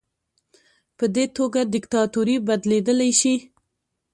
په 0.97 1.05
دې 1.15 1.25
توګه 1.37 1.61
دیکتاتوري 1.73 2.35
بدلیدلی 2.47 3.11
شي. 3.19 3.35